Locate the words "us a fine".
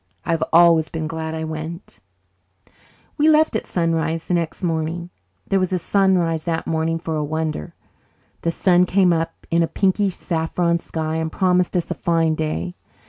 11.77-12.33